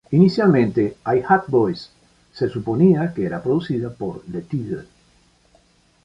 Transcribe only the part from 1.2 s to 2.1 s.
Hate Boys"